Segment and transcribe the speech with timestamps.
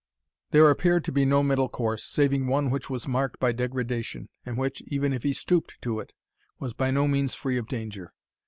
[0.49, 5.13] There appeared no middle course, saving one which was marked by degradation, and which, even
[5.13, 6.11] if he stooped to it,
[6.57, 8.11] was by no means free of danger.